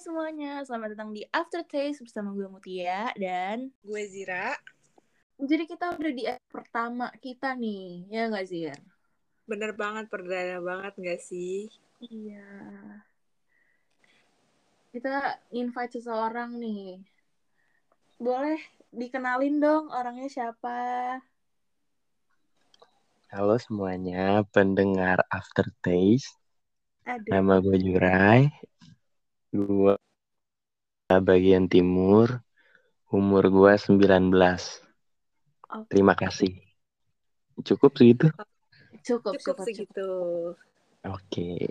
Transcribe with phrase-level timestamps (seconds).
[0.00, 4.56] semuanya, selamat datang di Aftertaste bersama gue Mutia dan Gue Zira.
[5.36, 8.80] jadi kita udah di episode pertama kita nih, ya nggak Zir?
[9.44, 11.68] Bener banget, perdana banget gak sih?
[12.00, 12.48] Iya.
[14.88, 17.04] Kita invite seseorang nih.
[18.16, 18.56] Boleh
[18.96, 21.20] dikenalin dong orangnya siapa?
[23.28, 26.40] Halo semuanya, pendengar Aftertaste.
[27.04, 27.36] Aduh.
[27.36, 28.48] Nama gue Jurai.
[29.50, 29.94] Gue
[31.10, 32.42] bagian timur.
[33.10, 34.30] Umur gue 19.
[35.66, 35.90] Oke.
[35.90, 36.54] Terima kasih.
[37.66, 38.30] Cukup segitu?
[39.02, 40.08] Cukup, Cukup segitu.
[41.02, 41.66] Oke.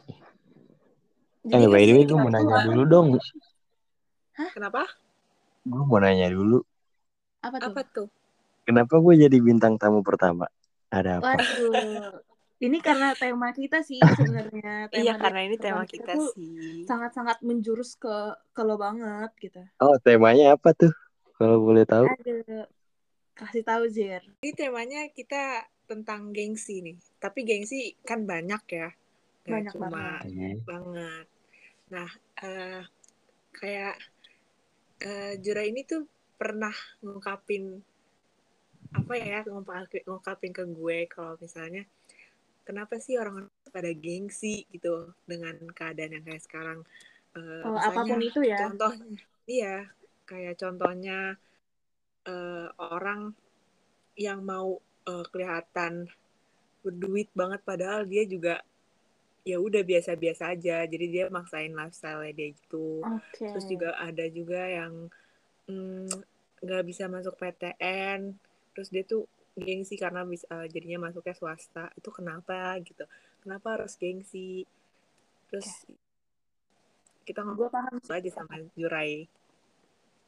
[1.48, 3.08] Jadi Eh, by the way, gue mau nanya dulu dong.
[4.52, 4.84] Kenapa?
[5.64, 6.60] Gue mau nanya dulu.
[7.40, 7.72] Apa tuh?
[7.72, 8.08] Apa tuh?
[8.68, 10.52] Kenapa gue jadi bintang tamu pertama?
[10.92, 11.40] Ada apa?
[11.40, 12.29] Waduh.
[12.60, 14.92] Ini karena tema kita sih sebenarnya.
[14.92, 16.84] Tema Iya, karena ini tema kita tuh sih.
[16.84, 19.64] sangat-sangat menjurus ke ke lo banget gitu.
[19.80, 20.92] Oh, temanya apa tuh?
[21.40, 22.04] Kalau boleh tahu.
[22.04, 22.68] Ada
[23.40, 24.24] kasih tahu Zir.
[24.44, 27.00] Ini temanya kita tentang gengsi nih.
[27.24, 28.92] Tapi gengsi kan banyak ya.
[29.48, 30.24] Banyak cuma banget.
[30.28, 30.50] Oke.
[30.68, 31.26] banget.
[31.96, 32.10] Nah,
[32.44, 32.82] eh,
[33.56, 33.96] kayak
[35.00, 36.04] eh, Jura ini tuh
[36.36, 37.80] pernah ngungkapin
[38.90, 41.86] apa ya ngungkapin, ngungkapin ke gue kalau misalnya
[42.70, 46.80] kenapa sih orang-orang pada gengsi gitu dengan keadaan yang kayak sekarang
[47.34, 48.58] Kalau misalnya apa pun itu ya.
[48.62, 49.06] contohnya
[49.50, 49.76] iya
[50.30, 51.20] kayak contohnya
[52.30, 53.34] eh, orang
[54.14, 54.78] yang mau
[55.10, 56.06] eh, kelihatan
[56.86, 58.62] berduit banget padahal dia juga
[59.42, 63.50] ya udah biasa-biasa aja jadi dia maksain lifestyle dia gitu Oke.
[63.50, 65.10] terus juga ada juga yang
[65.66, 66.12] mm,
[66.62, 68.36] nggak bisa masuk PTN
[68.78, 69.26] terus dia tuh
[69.60, 73.04] gengsi karena bisa eh, jadinya masuknya swasta itu kenapa gitu
[73.44, 74.64] kenapa harus gengsi
[75.50, 75.68] terus
[77.26, 78.12] kita ngobrol Gue paham sih.
[78.16, 79.30] aja sama Jurai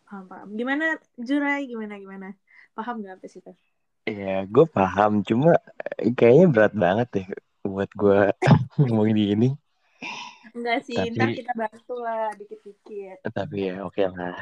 [0.05, 0.49] Paham, paham.
[0.59, 1.63] Gimana Jurai?
[1.63, 2.27] Gimana gimana?
[2.75, 3.55] Paham nggak apa sih tuh?
[4.03, 5.23] Ya, gue paham.
[5.23, 5.55] Cuma
[5.95, 7.27] eh, kayaknya berat banget deh
[7.63, 8.19] buat gue
[8.83, 9.49] ngomongin di ini.
[10.51, 13.23] Enggak sih, Tapi- ntar kita bantu lah dikit-dikit.
[13.23, 14.35] Tapi ya oke lah.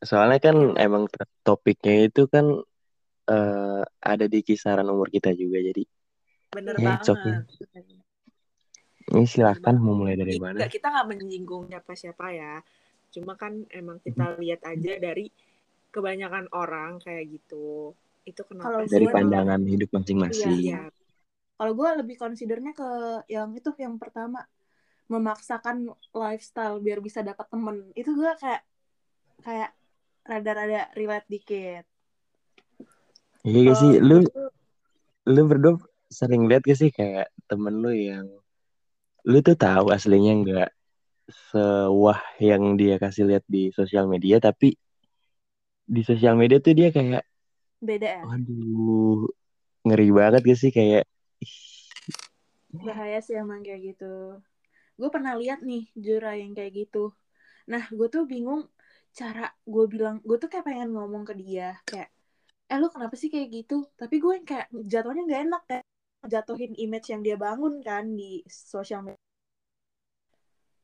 [0.00, 1.04] Soalnya kan emang
[1.44, 2.64] topiknya itu kan
[3.30, 5.58] eh, ada di kisaran umur kita juga.
[5.62, 5.82] Jadi
[6.50, 7.34] bener Ya, banget okay.
[9.10, 10.66] ini silakan mau mulai dari Iya, mana?
[10.70, 12.54] kita nggak menyinggung siapa-siapa ya.
[13.10, 15.26] Cuma kan emang kita lihat aja dari
[15.90, 17.90] kebanyakan orang kayak gitu.
[18.22, 20.54] Itu Kalau kenapa sih Dari Gua- pandangan hidup masing-masing.
[20.62, 20.80] Iya,
[21.60, 22.88] Kalau gue lebih considernya ke
[23.28, 24.40] yang itu yang pertama
[25.12, 27.90] memaksakan lifestyle biar bisa dapat temen.
[27.98, 28.62] Itu gue kayak
[29.42, 29.70] kayak
[30.24, 31.84] rada-rada relate dikit.
[33.46, 33.92] Iya gak sih?
[34.00, 34.16] Lu
[35.28, 35.78] lu berdua
[36.10, 38.26] sering lihat gak sih kayak temen lu yang
[39.24, 40.70] lu tuh tahu aslinya nggak
[41.52, 44.74] sewah yang dia kasih lihat di sosial media tapi
[45.90, 47.22] di sosial media tuh dia kayak
[47.80, 48.22] Beda ya.
[48.28, 49.24] Waduh,
[49.88, 50.68] ngeri banget gak sih?
[50.68, 51.08] Kayak
[52.70, 54.38] bahaya sih emang kayak gitu.
[55.00, 57.16] Gue pernah lihat nih Jura yang kayak gitu.
[57.72, 58.68] Nah gue tuh bingung
[59.16, 62.12] cara gue bilang gue tuh kayak pengen ngomong ke dia kayak
[62.70, 65.84] eh lu kenapa sih kayak gitu tapi gue yang kayak jatuhnya nggak enak kayak
[66.30, 69.30] jatuhin image yang dia bangun kan di sosial media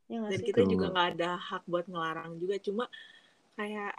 [0.07, 0.73] ya dan sih kita Betul.
[0.79, 2.57] juga nggak ada hak buat ngelarang juga.
[2.63, 2.85] Cuma
[3.59, 3.95] kayak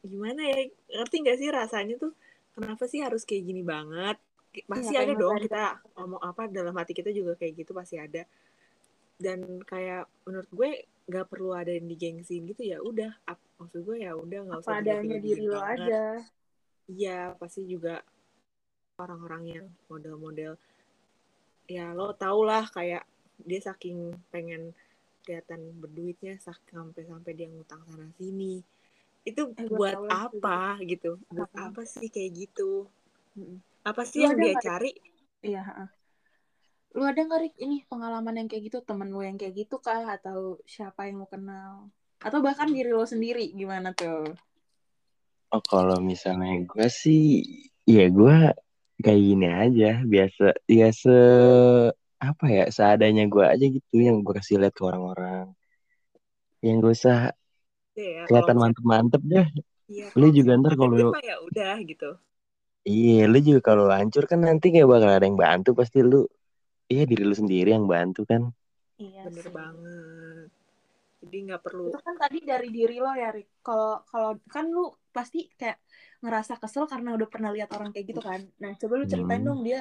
[0.00, 0.58] gimana ya?
[0.88, 2.12] Ngerti nggak sih rasanya tuh?
[2.56, 4.16] Kenapa sih harus kayak gini banget?
[4.64, 8.24] Pasti Iya, ada dong kita ngomong apa dalam hati kita juga kayak gitu pasti ada.
[9.20, 10.70] Dan kayak menurut gue
[11.08, 13.16] nggak perlu ada yang digengsin gitu ya udah
[13.56, 15.88] maksud gue ya udah nggak usah apa adanya dilebihin diri lo banget.
[15.88, 16.04] aja
[16.88, 18.00] Iya, pasti juga
[18.98, 20.52] orang-orang yang model-model
[21.68, 23.04] ya lo tau lah kayak
[23.44, 24.72] dia saking pengen
[25.22, 28.64] kelihatan berduitnya sak- sampai-sampai dia ngutang sana sini.
[29.28, 31.20] Itu Eh, buat apa gitu?
[31.28, 31.60] Buat Apa?
[31.70, 32.88] apa sih kayak gitu?
[33.84, 34.92] Apa sih Lo yang dia cari?
[35.44, 35.88] iya heeh.
[36.96, 40.08] lu ada nggak Rik ini pengalaman yang kayak gitu temen lu yang kayak gitu kah
[40.18, 41.86] atau siapa yang lu kenal
[42.18, 44.34] atau bahkan diri lo sendiri gimana tuh
[45.54, 47.20] oh kalau misalnya gue sih,
[47.94, 48.34] ya gue
[49.04, 50.42] kayak gini aja, biasa,
[50.78, 51.10] ya se
[52.28, 55.46] apa ya, seadanya gue aja gitu yang gue kasih lihat ke orang-orang.
[56.64, 57.18] Yang gak usah
[57.96, 59.46] Ya, kelihatan mantep-mantep deh.
[59.88, 60.96] iya, Lu juga ntar kalau
[61.28, 62.10] ya udah gitu.
[62.90, 66.16] Iya, lu juga kalau hancur kan nanti kayak bakal ada yang bantu pasti lu.
[66.92, 68.42] Iya diri lu sendiri yang bantu kan.
[69.04, 69.56] iya Bener sih.
[69.58, 70.50] banget.
[71.22, 74.80] Jadi nggak perlu itu kan tadi dari diri lo ya Rik kalau kalau kan lu
[75.16, 75.78] pasti kayak
[76.22, 79.48] ngerasa kesel karena udah pernah lihat orang kayak gitu kan nah coba lu ceritain Hmm.
[79.48, 79.78] dong dia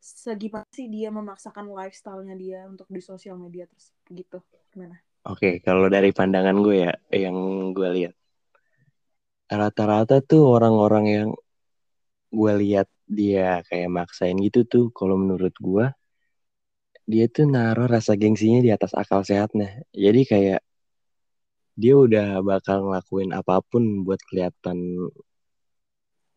[0.00, 3.86] segimana sih dia memaksakan lifestyle-nya dia untuk di sosial media terus
[4.18, 4.36] gitu
[4.72, 4.96] gimana
[5.30, 6.92] Oke, kalau dari pandangan gue ya,
[7.24, 7.36] yang
[7.76, 8.14] gue lihat
[9.58, 11.28] rata-rata tuh orang-orang yang
[12.38, 12.88] gue lihat
[13.18, 15.84] dia kayak maksain gitu tuh, kalau menurut gue
[17.12, 19.68] dia tuh naruh rasa gengsinya di atas akal sehatnya.
[20.04, 20.60] Jadi kayak
[21.76, 25.10] dia udah bakal ngelakuin apa pun buat kelihatan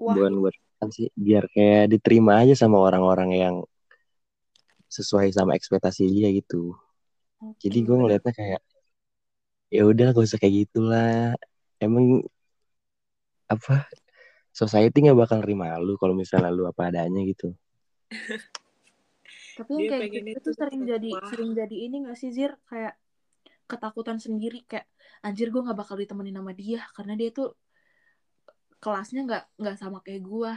[0.01, 3.55] Wah, bukan buat kelihatan sih, biar kayak diterima aja sama orang-orang yang
[4.91, 6.77] sesuai sama ekspektasi dia gitu.
[7.57, 7.85] Jadi oke.
[7.87, 8.61] gue ngelihatnya kayak
[9.73, 11.33] ya udah gak usah kayak gitulah.
[11.81, 12.21] Emang
[13.49, 13.89] apa
[14.53, 17.57] society nggak bakal terima lu kalau misalnya lu apa adanya gitu.
[19.57, 22.97] Tapi yang kayak gitu tuh sering jadi sering jadi ini gak sih Zir kayak
[23.69, 24.87] ketakutan sendiri kayak
[25.25, 27.55] anjir gue nggak bakal ditemenin sama dia karena dia tuh
[28.83, 30.51] kelasnya nggak nggak sama kayak gue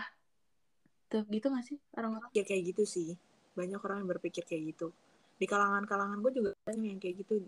[1.07, 3.15] tuh gitu gak sih orang-orang Ya kayak gitu sih.
[3.55, 4.91] Banyak orang yang berpikir kayak gitu.
[5.39, 7.47] Di kalangan-kalangan gue juga banyak yang kayak gitu.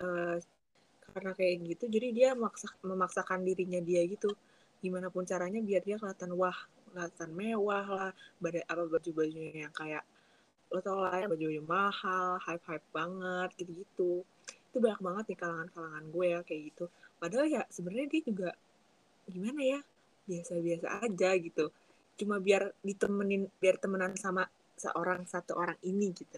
[0.00, 0.36] Eh,
[1.06, 4.34] karena kayak gitu, jadi dia maksa, memaksakan dirinya dia gitu.
[4.82, 6.56] Gimana pun caranya biar dia kelihatan wah,
[6.92, 8.10] kelihatan mewah lah.
[8.42, 10.02] Pada apa baju-bajunya yang kayak
[10.72, 14.26] lo tau lah ya baju-baju mahal, hype-hype banget gitu-gitu.
[14.76, 16.84] Itu banyak banget di kalangan-kalangan gue ya kayak gitu.
[17.16, 18.50] Padahal ya sebenarnya dia juga
[19.24, 19.80] gimana ya
[20.28, 21.72] biasa-biasa aja gitu.
[22.20, 24.44] Cuma biar ditemenin biar temenan sama
[24.76, 26.36] seorang satu orang ini gitu.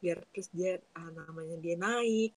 [0.00, 2.32] Biar terus dia ah, namanya dia naik.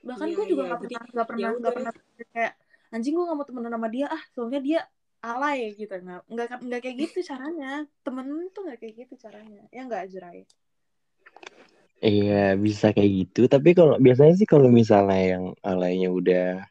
[0.00, 1.72] Bahkan iya gue juga iya nggak jadi pernah nggak ya pernah nggak udah.
[1.76, 1.92] pernah
[2.32, 2.52] kayak
[2.88, 4.80] anjing gue nggak mau temenan sama dia ah soalnya dia
[5.20, 5.92] alay gitu.
[5.92, 7.84] Nggak nggak nggak kayak gitu caranya.
[8.00, 9.60] Temen tuh nggak kayak gitu caranya.
[9.68, 10.48] Ya nggak Azrai
[12.00, 13.40] Iya bisa kayak gitu.
[13.44, 16.64] Tapi kalau biasanya sih kalau misalnya yang alaynya udah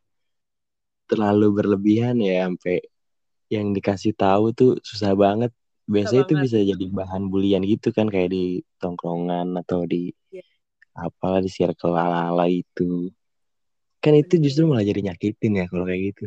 [1.09, 2.81] terlalu berlebihan ya sampai
[3.49, 5.53] yang dikasih tahu tuh susah banget.
[5.53, 10.09] susah Biasanya itu banget bisa jadi bahan bulian gitu kan kayak di tongkrongan atau di
[10.33, 10.45] ya
[10.97, 13.13] apalah di circle ala-ala itu.
[14.01, 16.25] Kan itu justru malah jadi nyakitin ya kalau kayak gitu.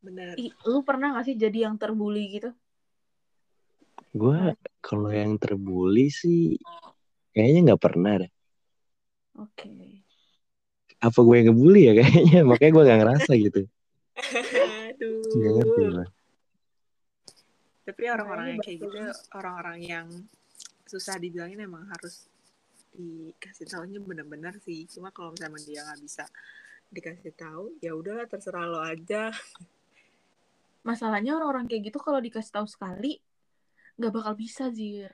[0.00, 2.50] bener Ih, lu pernah gak sih jadi yang terbully gitu
[4.10, 6.58] Gue kalau yang terbully sih
[7.40, 8.32] kayaknya nggak pernah deh.
[9.40, 9.72] oke.
[11.00, 12.40] Apa gue yang ngebully ya kayaknya?
[12.52, 13.60] Makanya gue gak ngerasa gitu.
[15.40, 16.08] Gak ngerti aduh lah.
[17.80, 18.98] tapi orang-orang yang kayak gitu
[19.34, 20.06] orang-orang yang
[20.86, 22.30] susah dibilangin emang harus
[22.94, 24.86] dikasih tahunya benar-benar sih.
[24.86, 26.24] Cuma kalau misalnya dia nggak bisa
[26.90, 29.34] dikasih tahu ya udahlah terserah lo aja.
[30.86, 33.18] Masalahnya orang-orang kayak gitu kalau dikasih tahu sekali
[33.98, 35.12] nggak bakal bisa Zir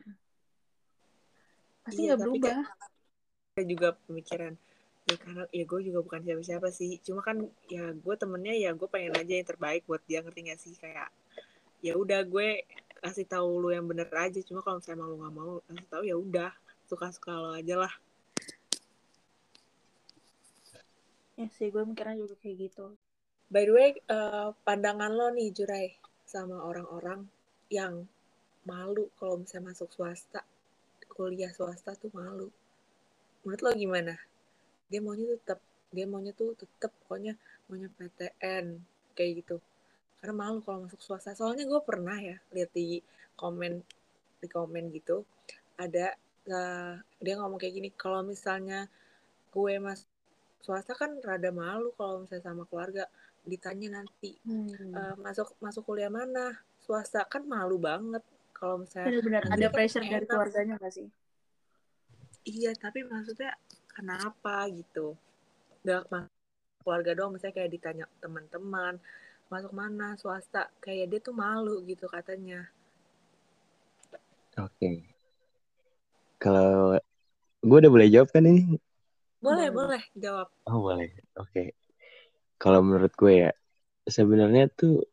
[1.87, 2.57] pasti iya nggak tapi berubah.
[3.55, 4.53] kayak juga pemikiran
[5.07, 6.99] ya karena ya gue juga bukan siapa-siapa sih.
[7.07, 10.59] Cuma kan ya gue temennya ya gue pengen aja yang terbaik buat dia ngerti gak
[10.59, 10.75] sih?
[10.75, 11.15] Kayak
[11.79, 12.67] ya udah gue
[12.99, 14.43] kasih tahu lu yang bener aja.
[14.43, 16.51] Cuma kalau misalnya emang lu nggak mau kasih tahu ya udah
[16.91, 17.95] suka-suka lo aja lah.
[21.39, 22.99] Ya sih gue mikirnya juga kayak gitu.
[23.47, 25.95] By the way eh, pandangan lo nih Jurai
[26.27, 27.31] sama orang-orang
[27.71, 28.11] yang
[28.67, 30.43] malu kalau misalnya masuk swasta
[31.17, 32.53] kuliah swasta tuh malu.
[33.43, 34.15] Menurut lo gimana?
[34.93, 35.59] Dia maunya tetap
[35.89, 38.77] dia maunya tuh tetap pokoknya maunya PTN
[39.17, 39.57] kayak gitu.
[40.21, 41.33] Karena malu kalau masuk swasta.
[41.33, 43.01] Soalnya gue pernah ya lihat di
[43.35, 43.81] komen
[44.37, 45.25] di komen gitu
[45.81, 46.13] ada
[46.49, 48.89] uh, dia ngomong kayak gini kalau misalnya
[49.53, 50.09] gue masuk
[50.61, 53.09] swasta kan rada malu kalau misalnya sama keluarga.
[53.47, 54.93] Ditanya nanti hmm.
[54.93, 56.59] uh, masuk masuk kuliah mana?
[56.83, 57.25] Swasta.
[57.31, 58.21] Kan malu banget
[58.57, 61.09] kalau misalnya benar-benar nanti ada kan pressure dari keluarganya gak sih
[62.49, 63.53] iya tapi maksudnya
[63.93, 65.13] kenapa gitu
[65.85, 66.09] gak
[66.81, 68.97] keluarga doang misalnya kayak ditanya teman-teman
[69.53, 72.67] masuk mana swasta kayak dia tuh malu gitu katanya
[74.57, 75.05] Oke.
[76.41, 76.97] Kalau
[77.61, 78.81] gue udah boleh jawab kan ini?
[79.37, 80.01] boleh Boleh.
[80.01, 81.13] boleh jawab Oh boleh.
[81.37, 81.77] Oke.
[82.57, 83.51] Kalau menurut gue ya
[84.09, 85.05] sebenarnya tuh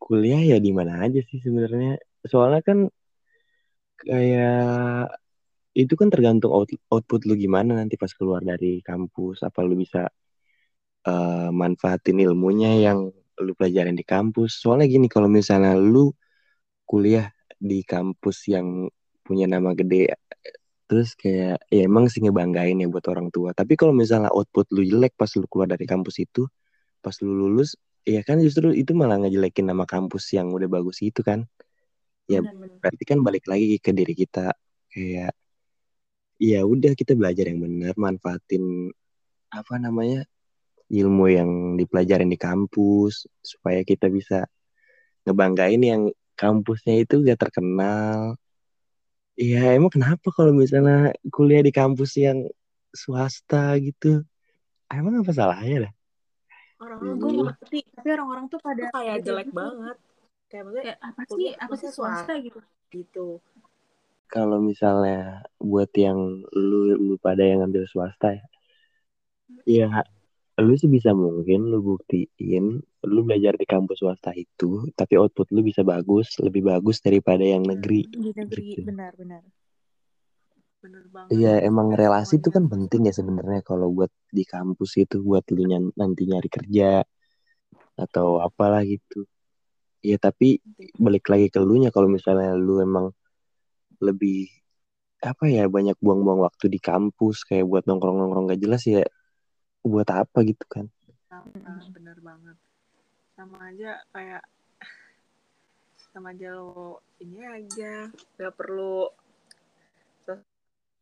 [0.00, 2.00] kuliah ya di mana aja sih sebenarnya.
[2.26, 2.78] Soalnya kan
[4.00, 5.12] kayak
[5.76, 9.44] itu kan tergantung out, output lu gimana nanti pas keluar dari kampus.
[9.46, 10.08] Apa lu bisa
[11.06, 14.60] uh, manfaatin ilmunya yang lu pelajarin di kampus.
[14.60, 16.12] Soalnya gini kalau misalnya lu
[16.88, 18.88] kuliah di kampus yang
[19.22, 20.10] punya nama gede
[20.90, 24.82] terus kayak ya emang sih ngebanggain ya buat orang tua tapi kalau misalnya output lu
[24.82, 26.50] jelek pas lu keluar dari kampus itu
[26.98, 31.22] pas lu lulus ya kan justru itu malah ngejelekin nama kampus yang udah bagus itu
[31.22, 31.46] kan
[32.30, 32.40] ya
[32.80, 34.54] berarti kan balik lagi ke diri kita
[34.94, 35.34] kayak
[36.40, 38.94] ya udah kita belajar yang benar manfaatin
[39.50, 40.24] apa namanya
[40.90, 44.46] ilmu yang dipelajarin di kampus supaya kita bisa
[45.26, 46.02] ngebanggain yang
[46.38, 48.38] kampusnya itu gak terkenal
[49.40, 52.44] Iya, emang kenapa kalau misalnya kuliah di kampus yang
[52.92, 54.20] swasta gitu?
[54.90, 55.92] emang apa salahnya dah
[56.82, 57.44] orang-orang gue tuh Iya.
[57.46, 59.56] ngerti tapi orang-orang tuh pada kayak jelek gitu.
[59.56, 59.96] banget
[60.50, 61.48] kayak maksudnya kayak apa sih?
[61.54, 62.60] apa sih swasta gitu?
[62.90, 63.26] gitu.
[64.30, 66.18] Kalau misalnya buat yang
[66.54, 68.44] lu lu pada yang ngambil swasta ya
[69.66, 69.88] ya
[70.60, 75.64] lu sih bisa mungkin lu buktiin lu belajar di kampus swasta itu tapi output lu
[75.64, 78.04] bisa bagus lebih bagus daripada yang negeri.
[78.12, 78.84] di negeri Gitu.
[78.84, 79.42] benar-benar
[80.80, 81.30] bener banget.
[81.36, 85.44] Iya emang Harus relasi itu kan penting ya sebenarnya kalau buat di kampus itu buat
[85.52, 85.64] lu
[85.96, 87.04] nanti nyari kerja
[88.00, 89.28] atau apalah gitu.
[90.00, 90.64] Ya tapi
[90.96, 93.12] balik lagi ke lu nya kalau misalnya lu emang
[94.00, 94.48] lebih
[95.20, 99.04] apa ya banyak buang-buang waktu di kampus kayak buat nongkrong-nongkrong gak jelas ya
[99.84, 100.88] buat apa gitu kan.
[101.28, 102.56] sama bener banget.
[103.36, 104.42] Sama aja kayak
[106.10, 109.08] sama aja lo ini aja nggak perlu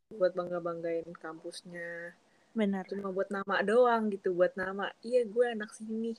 [0.08, 2.16] buat bangga banggain kampusnya.
[2.56, 6.16] Benar cuma buat nama doang gitu buat nama iya gue anak sini.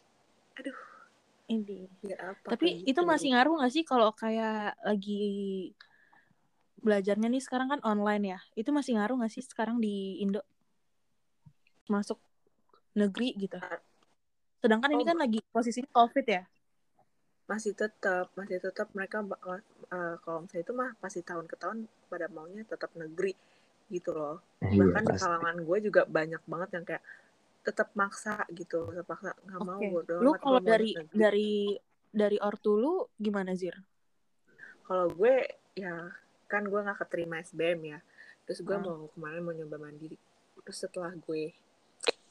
[0.56, 0.78] Aduh
[1.50, 1.90] ini.
[2.00, 3.10] Biar apa tapi kayak itu gitu.
[3.10, 5.22] masih ngaruh nggak sih kalau kayak lagi
[6.80, 8.40] belajarnya nih sekarang kan online ya?
[8.56, 10.46] Itu masih ngaruh nggak sih sekarang di Indo?
[11.90, 12.22] Masuk
[12.96, 13.58] negeri gitu.
[14.62, 16.44] Sedangkan ini Oh, kan lagi posisinya covid ya?
[17.50, 22.30] Masih tetap masih tetap mereka eh, kalau misalnya itu mah pasti tahun ke tahun pada
[22.30, 23.34] maunya tetap negeri
[23.90, 24.38] gitu loh.
[24.62, 27.04] Iya bahkan di kalangan gue juga banyak banget yang kayak
[27.60, 29.88] tetap maksa gitu tetap maksa nggak mau Oke.
[29.92, 31.16] bodo lu kalau mau dari negeri.
[31.16, 31.52] dari
[32.10, 33.76] dari ortu lu gimana Zir
[34.84, 35.36] kalau gue
[35.78, 36.10] ya
[36.50, 38.00] kan gue nggak keterima SBM ya
[38.44, 38.86] terus gue Hmm.
[38.86, 40.18] mau kemarin mau nyoba mandiri
[40.66, 41.54] terus setelah gue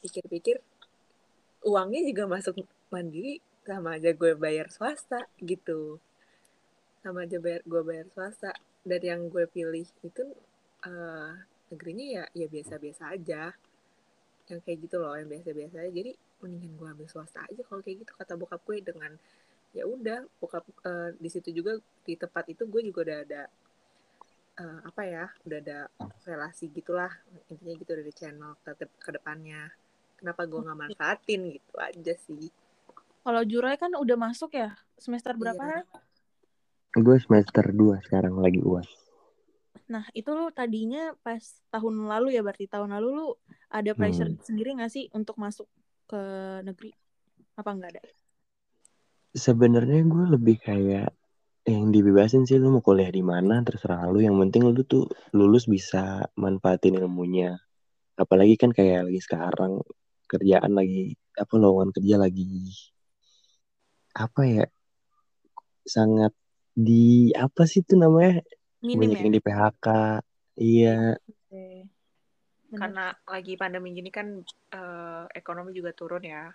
[0.00, 0.58] pikir-pikir
[1.62, 2.58] uangnya juga masuk
[2.88, 6.00] mandiri sama aja gue bayar swasta gitu
[7.04, 8.50] sama aja bayar gue bayar swasta
[8.82, 10.24] dan yang gue pilih itu
[10.82, 11.30] eh,
[11.68, 13.52] negerinya ya ya biasa-biasa aja
[14.50, 18.04] yang kayak gitu loh yang biasa-biasa aja jadi mendingan gue ambil swasta aja kalau kayak
[18.04, 19.12] gitu kata bokap gue dengan
[19.76, 23.42] ya udah bokap eh, di situ juga di tempat itu gue juga udah ada
[24.58, 25.78] eh, apa ya udah ada
[26.24, 27.12] relasi gitulah
[27.52, 29.68] intinya gitu dari channel ke, ke depannya
[30.18, 32.48] kenapa gue nggak manfaatin gitu aja sih
[33.22, 35.84] kalau Jurai kan udah masuk ya semester berapa Iya.
[36.96, 38.88] Gue semester 2 sekarang lagi uas.
[39.88, 41.40] Nah, itu lu tadinya pas
[41.72, 43.26] tahun lalu ya berarti tahun lalu lu
[43.72, 44.44] ada pressure Hmm.
[44.44, 45.68] sendiri gak sih untuk masuk
[46.10, 46.20] ke
[46.64, 46.92] negeri?
[47.56, 48.02] Apa enggak ada?
[49.32, 51.08] Sebenarnya gue lebih kayak
[51.68, 55.04] yang dibebasin sih lu mau kuliah di mana terserah lu yang penting lu tuh
[55.36, 57.60] lulus bisa manfaatin ilmunya
[58.16, 59.72] apalagi kan kayak lagi sekarang
[60.32, 62.72] kerjaan lagi apa lowongan kerja lagi
[64.16, 64.64] apa ya
[65.84, 66.32] sangat
[66.72, 68.40] di apa sih itu namanya
[68.84, 69.24] Minim banyak ya?
[69.26, 69.86] yang di PHK
[70.58, 71.66] iya Oke.
[72.68, 72.78] Bener.
[72.84, 74.44] karena lagi pandemi gini kan
[74.74, 76.52] eh, ekonomi juga turun ya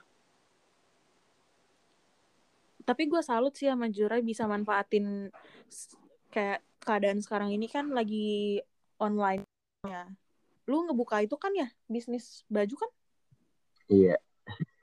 [2.83, 5.31] Tapi gue salut sih sama Jurai bisa manfaatin
[6.27, 8.59] kayak keadaan sekarang ini kan lagi
[8.99, 9.47] online
[9.87, 10.03] ya.
[10.67, 12.91] Lu ngebuka itu kan ya bisnis baju kan?
[13.91, 14.15] iya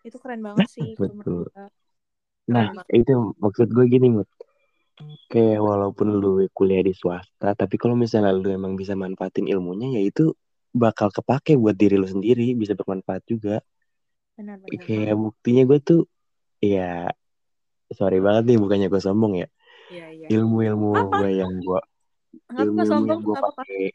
[0.05, 0.97] Itu keren banget sih.
[1.01, 1.49] Betul.
[2.51, 4.27] nah itu maksud gue gini mut
[5.31, 10.03] kayak walaupun lu kuliah di swasta tapi kalau misalnya lu emang bisa manfaatin ilmunya ya
[10.03, 10.35] itu
[10.71, 13.59] bakal kepake buat diri lu sendiri bisa bermanfaat juga.
[14.39, 14.81] Benar-benar.
[14.87, 16.01] kayak buktinya gue tuh
[16.63, 17.11] ya
[17.91, 19.49] sorry banget nih bukannya gue sombong ya.
[19.91, 20.27] Iya iya.
[20.31, 21.81] Ilmu-ilmu gue yang gue
[22.87, 23.19] sombong?
[23.19, 23.91] yang gue pakai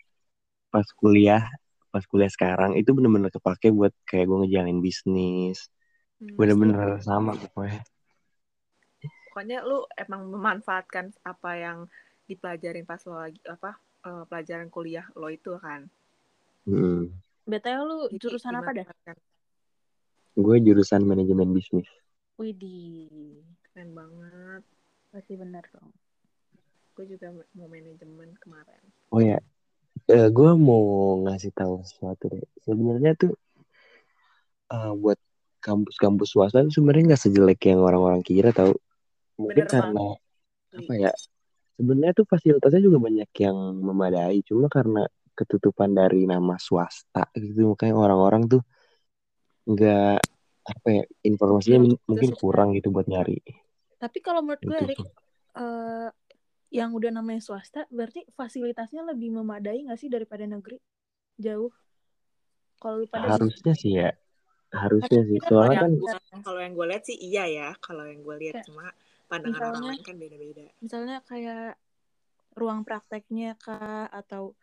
[0.70, 1.44] pas kuliah
[1.96, 5.72] pas kuliah sekarang itu bener-bener kepake buat kayak gue ngejalanin bisnis.
[6.20, 7.88] Hmm, bener-bener sama pokoknya
[9.36, 11.78] pokoknya lu emang memanfaatkan apa yang
[12.24, 13.76] dipelajarin pas lo lagi apa
[14.08, 15.92] eh, pelajaran kuliah lo itu kan
[16.64, 17.12] Hmm.
[17.46, 18.88] BTW lu Jadi jurusan apa dah?
[20.34, 21.86] gue jurusan manajemen bisnis
[22.40, 23.44] Widih.
[23.70, 24.64] keren banget
[25.14, 25.92] Berarti benar dong.
[26.96, 29.38] gue juga mau manajemen kemarin oh ya
[30.08, 30.84] eh, gue mau
[31.28, 33.36] ngasih tahu sesuatu deh sebenarnya tuh
[34.72, 35.20] eh, buat
[35.60, 38.74] kampus-kampus swasta sebenarnya nggak sejelek yang orang-orang kira tahu
[39.36, 40.18] mungkin Bener karena banget.
[40.76, 41.12] apa ya
[41.76, 45.04] sebenarnya tuh fasilitasnya juga banyak yang memadai cuma karena
[45.36, 48.62] ketutupan dari nama swasta gitu makanya orang-orang tuh
[49.68, 50.20] nggak
[50.66, 53.38] apa ya informasinya itu mungkin sih, kurang gitu buat nyari
[53.96, 54.86] Tapi kalau menurut gue, Gitu.
[54.86, 55.00] Erik,
[55.56, 56.10] eh,
[56.76, 60.78] yang udah namanya swasta, berarti fasilitasnya lebih memadai nggak sih daripada negeri?
[61.40, 61.72] Jauh.
[62.78, 64.12] Kalau lu pada harusnya sih ya
[64.76, 65.92] harusnya sih Harusnya soalnya kan
[66.44, 68.92] kalau yang gue lihat sih iya ya kalau yang gue lihat cuma
[69.28, 71.72] pandangan orang misalnya- lain kan beda-beda misalnya kayak
[72.56, 74.56] ruang prakteknya kah atau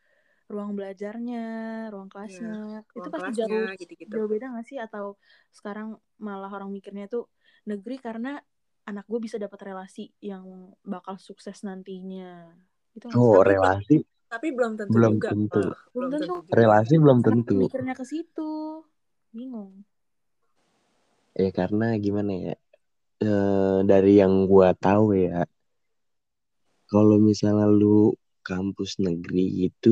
[0.48, 1.44] ruang belajarnya,
[1.88, 2.84] ruang kelasnya.
[2.84, 5.16] itu ruang pasti kelasnya jauh gitu-gitu jauh beda gak sih atau
[5.48, 7.28] sekarang malah orang mikirnya tuh
[7.64, 8.36] negeri karena
[8.84, 10.44] anak gue bisa dapat relasi yang
[10.82, 12.52] bakal sukses nantinya.
[12.92, 13.08] Itu?
[13.14, 15.60] Oh, Tapi- relasi tapi belum tentu Belum juga tentu.
[15.62, 15.80] malah.
[15.92, 16.32] Belum tentu.
[16.40, 16.52] juga.
[16.52, 17.56] relasi belum tentu.
[17.62, 18.52] mikirnya ke situ?
[19.30, 19.84] Bingung.
[21.32, 22.54] Ya karena gimana ya?
[23.22, 25.46] Eh, dari yang gua tahu ya,
[26.92, 28.14] kalau misalnya lu
[28.50, 29.90] kampus negeri itu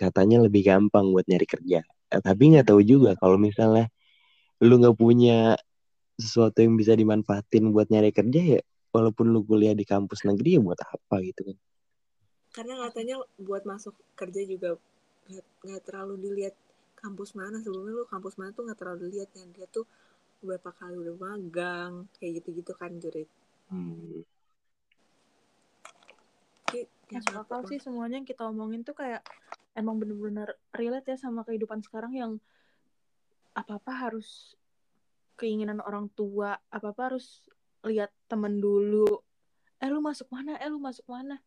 [0.00, 1.78] katanya lebih gampang buat nyari kerja.
[2.12, 3.84] Eh, tapi nggak tahu juga kalau misalnya
[4.66, 5.56] lu nggak punya
[6.24, 8.62] sesuatu yang bisa dimanfaatin buat nyari kerja ya,
[8.94, 11.58] walaupun lu kuliah di kampus negeri ya buat apa gitu kan?
[12.56, 13.16] karena katanya
[13.48, 14.70] buat masuk kerja juga
[15.64, 16.54] nggak terlalu dilihat
[17.02, 19.84] kampus mana sebelumnya lu kampus mana tuh nggak terlalu dilihat yang dia tuh
[20.40, 23.28] beberapa kali udah magang kayak gitu-gitu kan jurit
[23.66, 24.22] Hmm.
[26.70, 29.26] Jadi, yang Masuk akal sih semuanya yang kita omongin tuh kayak
[29.74, 32.32] emang bener-bener relate ya sama kehidupan sekarang yang
[33.58, 34.54] apa-apa harus
[35.34, 37.42] keinginan orang tua, apa-apa harus
[37.82, 39.18] lihat temen dulu.
[39.82, 40.54] Eh lu masuk mana?
[40.62, 41.42] Eh lu masuk mana?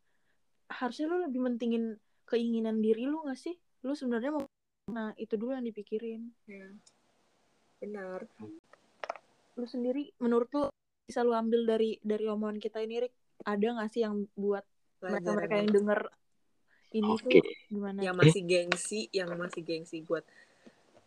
[0.68, 1.96] Harusnya lu lebih mentingin
[2.28, 3.56] keinginan diri lu gak sih?
[3.88, 4.44] Lu sebenarnya mau
[4.90, 6.34] Nah, itu dulu yang dipikirin.
[6.50, 6.66] ya.
[7.80, 8.28] benar
[9.60, 10.64] Lu sendiri menurut lu
[11.04, 13.14] bisa lu ambil dari dari omongan kita ini Rik,
[13.44, 14.64] ada gak sih yang buat
[15.04, 16.00] mereka-mereka yang denger
[16.96, 17.28] ini Oke.
[17.28, 18.00] tuh gimana?
[18.00, 20.24] yang masih gengsi yang masih gengsi buat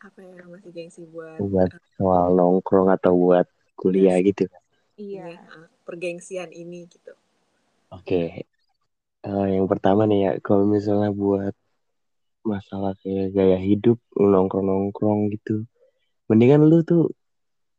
[0.03, 3.47] apa ya yang masih gengsi buat Buat soal nongkrong atau buat
[3.79, 4.47] kuliah gitu.
[5.01, 5.33] Iya.
[5.33, 7.17] ini, uh, pergengsian ini gitu
[7.93, 8.49] Oke.
[9.23, 11.53] Eh, yang pertama nih ya, kalau misalnya buat
[12.43, 15.69] masalah kayak gaya hidup, lu nongkrong-nongkrong gitu.
[16.27, 17.13] Mendingan lu tuh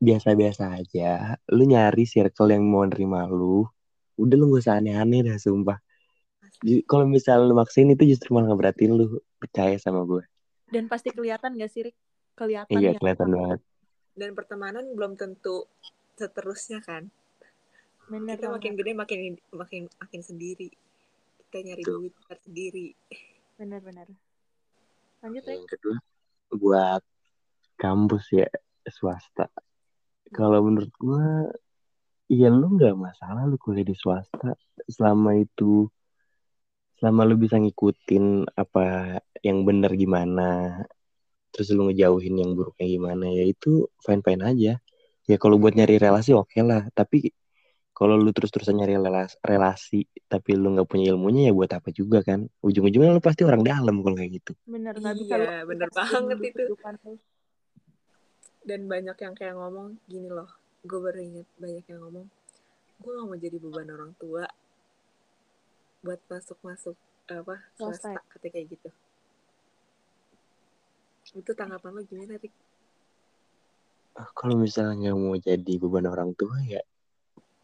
[0.04, 1.40] biasa-biasa aja.
[1.50, 3.64] Lu nyari circle yang mau nerima lu.
[4.14, 5.80] Udah lu gak usah aneh-aneh dah, sumpah.
[6.86, 9.18] Kalau misalnya lu maksain itu justru malah ngeberatin lu.
[9.36, 10.24] Percaya sama gue.
[10.68, 11.96] Dan pasti kelihatan gak sih Rik?
[12.34, 13.00] Kelihatan Iya, ya.
[13.00, 13.60] kelihatan banget.
[14.14, 15.66] dan pertemanan belum tentu
[16.14, 17.10] seterusnya kan
[18.06, 18.54] Bener kita banget.
[18.62, 20.70] makin gede makin makin makin sendiri
[21.50, 21.98] kita nyari Betul.
[21.98, 22.14] duit
[22.46, 22.88] sendiri
[23.54, 24.06] Bener-bener.
[25.18, 25.58] Lanjut Rik.
[25.58, 25.98] Yang kedua,
[26.52, 27.02] buat
[27.76, 28.46] kampus ya,
[28.86, 29.50] swasta.
[30.32, 31.26] Kalau menurut gue,
[32.32, 34.56] iya lu nggak masalah lu kuliah di swasta.
[34.88, 35.92] Selama itu,
[36.98, 40.80] selama lu bisa ngikutin apa yang bener gimana,
[41.52, 44.74] terus lu ngejauhin yang buruknya gimana, ya itu fine-fine aja.
[45.30, 47.32] Ya kalau buat nyari relasi oke lah, tapi
[47.94, 52.26] kalau lu terus-terusan nyari relas- relasi, tapi lu nggak punya ilmunya ya buat apa juga
[52.26, 52.50] kan?
[52.66, 54.52] Ujung-ujungnya lu pasti orang dalam kalau kayak gitu.
[54.66, 56.74] Bener nggak bisa Iya, bener aplikasiin banget itu.
[58.64, 60.48] Dan banyak yang kayak ngomong gini loh
[60.84, 62.28] gue baru inget banyak yang ngomong
[63.04, 64.48] gue gak mau jadi beban orang tua
[66.04, 66.96] buat masuk masuk
[67.32, 68.20] apa Swasta.
[68.44, 68.90] kayak gitu
[71.34, 72.54] itu tanggapan lo gimana Rik?
[74.14, 76.84] Ah, Kalau misalnya nggak mau jadi beban orang tua ya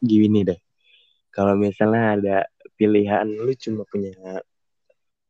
[0.02, 0.58] gini deh.
[1.30, 2.36] Kalau misalnya ada
[2.74, 4.10] pilihan lu cuma punya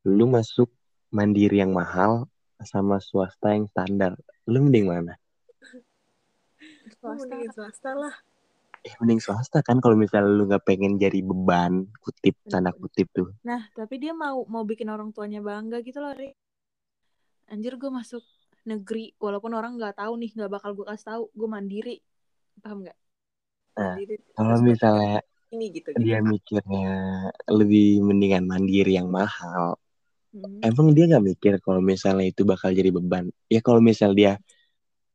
[0.09, 0.73] lu masuk
[1.13, 2.25] mandiri yang mahal
[2.65, 4.17] sama swasta yang standar.
[4.49, 5.21] Lu mending mana?
[7.01, 7.25] Gue Swasta.
[7.25, 8.15] mendingin swasta lah
[8.81, 13.29] Eh mending swasta kan kalau misalnya lu nggak pengen jadi beban kutip tanda kutip tuh.
[13.45, 16.33] Nah, tapi dia mau mau bikin orang tuanya bangga gitu loh, Rik.
[17.53, 18.25] Anjir gue masuk
[18.65, 21.97] negeri walaupun orang nggak tahu nih, nggak bakal gue kasih tahu, gue mandiri.
[22.65, 22.99] Paham nggak?
[23.77, 23.97] Nah,
[24.33, 25.21] Kalau misalnya
[25.53, 26.97] ini gitu gitu dia mikirnya
[27.53, 29.77] lebih mendingan mandiri yang mahal,
[30.31, 30.63] Hmm.
[30.63, 34.39] emang dia nggak mikir kalau misalnya itu bakal jadi beban ya kalau misal dia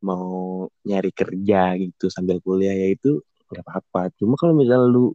[0.04, 4.12] mau nyari kerja gitu sambil kuliah ya itu nggak apa-apa.
[4.18, 5.14] Cuma kalau misal lu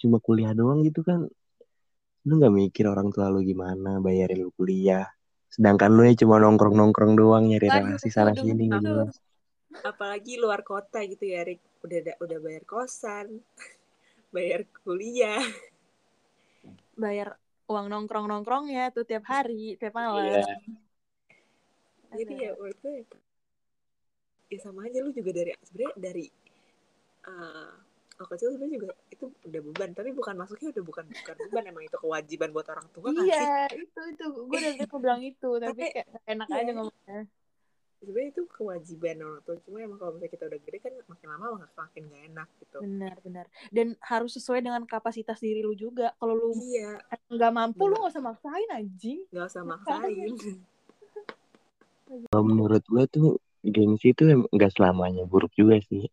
[0.00, 1.28] cuma kuliah doang gitu kan
[2.28, 5.08] lu nggak mikir orang tua lu gimana bayarin lu kuliah.
[5.50, 9.08] Sedangkan lu ya cuma nongkrong nongkrong doang nyari Waduh, relasi sana sini gitu.
[9.80, 11.62] apalagi luar kota gitu ya Rik.
[11.80, 13.40] Udah da- udah bayar kosan
[14.34, 15.40] bayar kuliah.
[16.94, 20.26] Bayar uang nongkrong-nongkrong ya tuh tiap hari, tiap malam.
[20.26, 20.42] Iya.
[22.10, 23.06] jadi ya menurut gue
[24.50, 26.26] ya sama aja lu juga dari sebenarnya dari
[27.20, 27.70] eh
[28.20, 31.84] lo kecil sebenarnya juga itu udah beban tapi bukan masuknya udah bukan bukan beban emang
[31.86, 35.22] itu kewajiban buat orang tua kan sih Iya, itu itu gue dari tadi mau bilang
[35.24, 36.58] itu, tapi Tapi- kayak nggak enak iya.
[36.60, 37.20] aja ngomongnya.
[38.00, 41.46] sebenarnya itu kewajiban orang tua cuma emang kalau misalnya kita udah gede kan makin lama
[41.54, 43.46] makin makin gak enak gitu Benar, benar.
[43.68, 46.08] Dan harus sesuai dengan kapasitas diri lu juga.
[46.16, 46.96] Kalau lu iya
[47.28, 49.20] nggak mampu, lu nggak usah maksain anjing.
[49.28, 50.32] nggak usah maksain
[52.26, 56.08] kalau menurut gua tuh gengsi itu em- nggak selamanya buruk juga sih.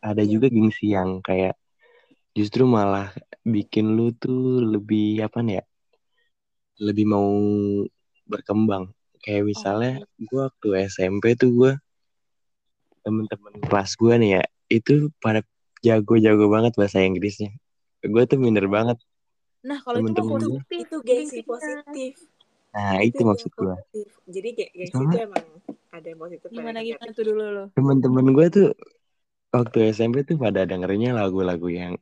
[0.00, 0.30] Ada Iya.
[0.32, 1.54] juga gengsi yang kayak
[2.32, 3.12] justru malah
[3.42, 5.64] bikin lu tuh lebih apa nih ya
[6.80, 7.28] lebih mau
[8.24, 8.88] berkembang.
[9.20, 11.72] Kayak misalnya gue waktu SMP tuh gue
[13.00, 15.44] temen-temen kelas gue nih ya itu pada
[15.84, 17.52] jago-jago banget bahasa Inggrisnya.
[18.00, 18.96] Gue tuh minder banget.
[19.60, 20.40] Nah, kalau itu gua.
[20.40, 20.72] positif.
[20.72, 22.12] itu gengsi positif.
[22.72, 23.74] Nah itu gengsi maksud gue
[24.24, 25.44] jadi ge- gengsi itu emang
[25.96, 27.64] ada yang positif ada Gimana gimana tuh dulu lo?
[27.74, 28.66] temen-temen gue tuh
[29.56, 31.94] waktu SMP tuh pada dengerinnya lagu-lagu yang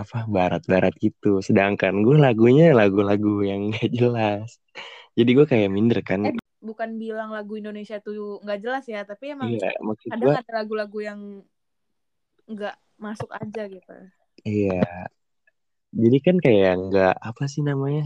[0.00, 4.48] apa barat-barat gitu sedangkan gue lagunya lagu-lagu yang gak jelas
[5.18, 9.24] jadi gue kayak minder kan Eh, Bukan bilang lagu Indonesia tuh nggak jelas ya, tapi
[9.34, 9.70] emang iya
[10.10, 11.20] kadang gue ada lagu-lagu yang
[12.52, 13.92] nggak masuk aja gitu.
[14.46, 15.02] iya
[16.02, 18.02] jadi kan kayak nggak apa sih namanya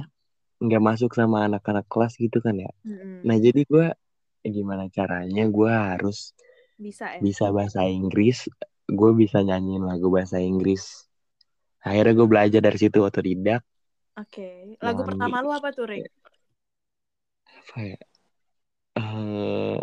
[0.64, 3.14] nggak masuk sama anak-anak kelas gitu kan ya Mm-mm.
[3.26, 3.86] nah jadi gue
[4.52, 6.18] gimana caranya gue harus
[6.76, 7.20] Bisa ya.
[7.24, 8.46] bisa bahasa Inggris
[8.86, 10.82] gue bisa nyanyiin lagu bahasa Inggris
[11.82, 13.62] akhirnya gue belajar dari situ otodidak
[14.16, 14.76] Oke.
[14.80, 15.08] Lagu Nyanyi.
[15.08, 16.08] pertama lu apa tuh, Rick?
[17.46, 17.96] apa ya
[18.96, 19.76] Eh,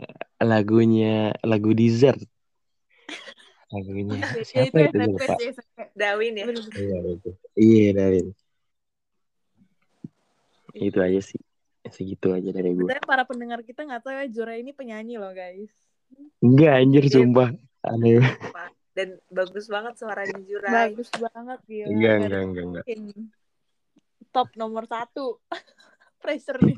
[0.50, 2.20] lagunya lagu dessert
[3.74, 5.78] lagunya Ya, siapa itu itu gue SMP lupa SMP.
[6.00, 6.46] Darwin ya
[6.82, 7.90] iya itu iya
[10.88, 11.40] itu aja sih
[11.86, 15.32] segitu aja dari gue Sebenarnya para pendengar kita nggak tahu ya Jura ini penyanyi loh
[15.32, 15.72] guys.
[16.40, 17.14] enggak anjir Iya.
[17.14, 17.50] sumpah
[17.84, 18.22] aneh
[18.94, 21.88] dan bagus banget suaranya Jurai Bagus banget gila.
[21.90, 22.86] enggak Dari enggak enggak enggak
[24.30, 25.42] top nomor satu.
[26.22, 26.78] Pressure nih.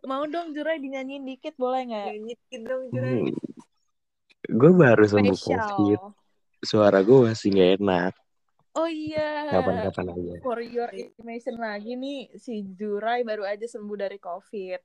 [0.00, 2.06] Mau dong Jurai dinyanyiin dikit boleh nggak?
[2.08, 3.20] nyanyiin dong Jurai
[4.50, 6.00] gue baru sembuh covid
[6.58, 8.12] suara gue masih nggak enak
[8.78, 9.50] Oh iya.
[9.50, 14.80] kapan-kapan aja For your information lagi nih, si Jurai baru aja sembuh dari COVID.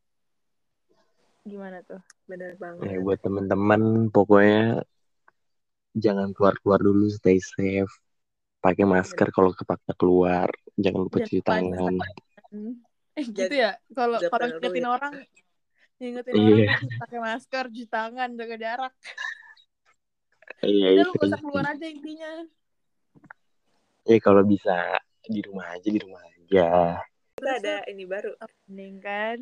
[1.45, 2.01] Gimana tuh?
[2.25, 4.81] bener ya banget buat teman-teman pokoknya
[5.93, 7.93] jangan keluar-keluar dulu stay safe
[8.65, 11.93] pakai masker kalau kepaksa keluar jangan lupa Jangan cuci tangan.
[13.15, 13.77] Eh gitu ya?
[13.93, 14.89] Kalau kalau ngingetin ya.
[14.89, 15.13] orang,
[16.01, 16.65] ngingetin Iya.
[16.67, 18.93] orang pakai masker, cuci tangan, jaga jarak.
[20.65, 22.31] iya Udah itu lu gak usah aja keluar aja intinya.
[24.05, 27.01] Eh kalau bisa di rumah aja di rumah aja
[27.35, 28.31] kita ada ini baru
[28.69, 29.37] Mending kan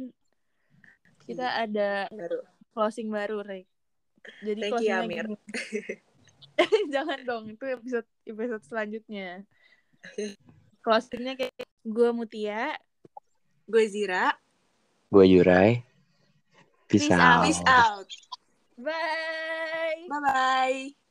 [1.23, 2.39] kita ada baru
[2.73, 3.69] closing baru, Rick.
[4.41, 5.25] Jadi Thank you, closingnya Amir.
[6.93, 9.45] Jangan dong, itu episode episode selanjutnya.
[10.81, 12.75] Closingnya kayak gue Mutia.
[13.63, 14.35] gue Zira
[15.07, 15.79] gue Yurai
[16.91, 17.23] peace, Peace out.
[17.23, 17.43] out.
[17.47, 18.09] peace out
[18.75, 20.03] Bye.
[20.11, 21.02] bye bye